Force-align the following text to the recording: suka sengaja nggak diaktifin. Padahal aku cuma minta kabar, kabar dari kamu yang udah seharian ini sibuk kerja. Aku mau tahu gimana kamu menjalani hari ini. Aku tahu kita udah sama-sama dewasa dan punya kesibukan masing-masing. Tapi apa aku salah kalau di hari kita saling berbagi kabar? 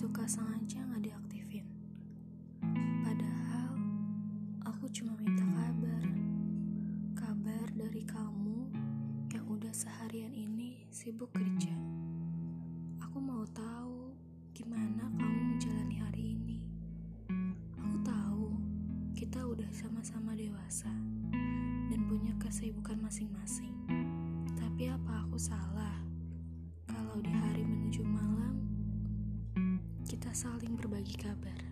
suka 0.00 0.24
sengaja 0.24 0.80
nggak 0.80 1.12
diaktifin. 1.12 1.68
Padahal 3.04 3.76
aku 4.64 4.88
cuma 4.96 5.12
minta 5.20 5.44
kabar, 5.44 6.04
kabar 7.12 7.68
dari 7.76 8.00
kamu 8.08 8.64
yang 9.28 9.44
udah 9.44 9.68
seharian 9.76 10.32
ini 10.32 10.88
sibuk 10.88 11.28
kerja. 11.36 11.76
Aku 13.04 13.20
mau 13.20 13.44
tahu 13.52 14.16
gimana 14.56 15.04
kamu 15.20 15.52
menjalani 15.52 15.96
hari 16.00 16.32
ini. 16.32 16.64
Aku 17.76 18.00
tahu 18.00 18.56
kita 19.12 19.44
udah 19.44 19.68
sama-sama 19.68 20.32
dewasa 20.32 20.96
dan 21.92 22.00
punya 22.08 22.32
kesibukan 22.40 22.96
masing-masing. 23.04 23.76
Tapi 24.56 24.88
apa 24.88 25.28
aku 25.28 25.36
salah 25.36 26.00
kalau 26.88 27.20
di 27.20 27.28
hari 27.36 27.68
kita 30.10 30.34
saling 30.34 30.74
berbagi 30.74 31.14
kabar? 31.14 31.69